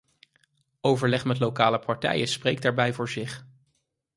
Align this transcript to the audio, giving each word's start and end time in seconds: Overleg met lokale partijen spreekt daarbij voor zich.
Overleg 0.81 1.25
met 1.25 1.39
lokale 1.39 1.79
partijen 1.79 2.27
spreekt 2.27 2.61
daarbij 2.61 2.93
voor 2.93 3.09
zich. 3.09 3.45